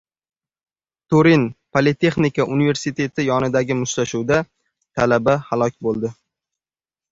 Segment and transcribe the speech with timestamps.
[1.13, 1.43] Turin
[1.77, 4.41] politexnika universiteti oldidagi mushtlashuvda
[5.01, 6.15] talaba halok bo‘ldi